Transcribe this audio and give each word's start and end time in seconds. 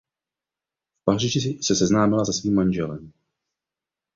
V 1.01 1.03
Paříži 1.05 1.59
se 1.63 1.75
seznámila 1.75 2.25
se 2.25 2.33
svým 2.33 2.53
manželem. 2.55 3.11